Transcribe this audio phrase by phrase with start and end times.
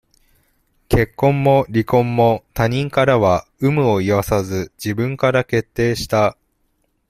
[0.89, 6.39] 結婚も離婚も、他人からは、有無を言わさず、自分から決定した。